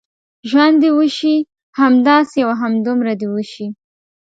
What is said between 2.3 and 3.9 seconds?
او همدومره دې وشي.